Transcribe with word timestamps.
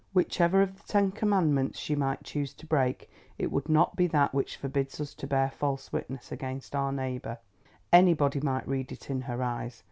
Whichever 0.13 0.63
of 0.63 0.73
the 0.77 0.81
ten 0.91 1.11
commandments 1.11 1.77
she 1.77 1.93
might 1.93 2.23
choose 2.23 2.55
to 2.55 2.65
break, 2.65 3.07
it 3.37 3.51
would 3.51 3.69
not 3.69 3.95
be 3.95 4.07
that 4.07 4.33
which 4.33 4.57
forbids 4.57 4.99
us 4.99 5.13
to 5.13 5.27
bear 5.27 5.51
false 5.51 5.93
witness 5.93 6.31
against 6.31 6.75
our 6.75 6.91
neighbour. 6.91 7.37
Anybody 7.93 8.39
might 8.41 8.67
read 8.67 8.91
it 8.91 9.11
in 9.11 9.21
her 9.21 9.43
eyes. 9.43 9.79